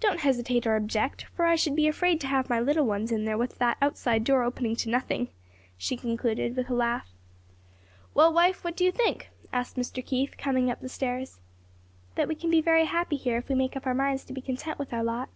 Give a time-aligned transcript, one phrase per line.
[0.00, 3.24] Don't hesitate or object, for I should be afraid to have my little ones in
[3.24, 5.28] there with that outside door opening on to nothing,"
[5.78, 7.08] she concluded, with a laugh.
[8.12, 10.04] "Well, wife, what do you think?" asked Mr.
[10.04, 11.40] Keith, coming up the stairs.
[12.16, 14.42] "That we can be very happy here if we make up our minds to be
[14.42, 15.30] content with our lot."